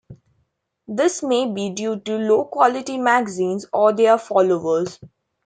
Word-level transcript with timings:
This 0.87 1.21
may 1.21 1.45
be 1.45 1.69
due 1.69 1.99
to 1.99 2.17
low 2.17 2.45
quality 2.45 2.97
magazines, 2.97 3.67
or 3.71 3.93
their 3.93 4.17
followers. 4.17 4.99